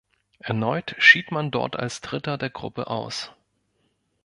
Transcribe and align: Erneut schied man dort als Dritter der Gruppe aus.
Erneut 0.39 0.95
schied 0.97 1.29
man 1.31 1.51
dort 1.51 1.75
als 1.75 2.01
Dritter 2.01 2.39
der 2.39 2.49
Gruppe 2.49 2.87
aus. 2.87 3.31